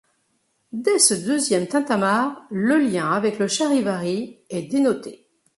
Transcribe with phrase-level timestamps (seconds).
[0.71, 5.27] Dès ce deuxième tintamarre, le lien avec le charivari est dénoté.